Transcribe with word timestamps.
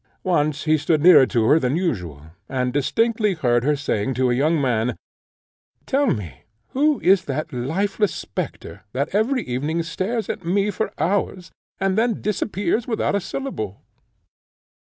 Once 0.23 0.63
he 0.63 0.79
stood 0.79 1.03
nearer 1.03 1.27
to 1.27 1.45
her 1.45 1.59
than 1.59 1.75
usual, 1.75 2.23
and 2.49 2.73
distinctly 2.73 3.35
heard 3.35 3.63
her 3.63 3.75
saying 3.75 4.15
to 4.15 4.31
a 4.31 4.33
young 4.33 4.59
man, 4.59 4.95
"Tell 5.85 6.07
me, 6.07 6.45
who 6.69 6.99
is 7.01 7.25
that 7.25 7.53
lifeless 7.53 8.11
spectre, 8.11 8.81
that 8.93 9.13
every 9.13 9.43
evening 9.43 9.83
stares 9.83 10.27
at 10.27 10.43
me 10.43 10.71
for 10.71 10.91
hours, 10.97 11.51
and 11.79 11.99
then 11.99 12.19
disappears 12.19 12.87
without 12.87 13.13
a 13.13 13.21
syllable?" 13.21 13.83